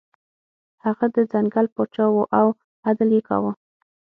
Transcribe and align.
هغه 0.85 1.05
د 1.15 1.17
ځنګل 1.31 1.65
پاچا 1.75 2.05
و 2.11 2.17
او 2.39 2.47
عدل 2.87 3.09
یې 3.15 3.21
کاوه. 3.29 3.51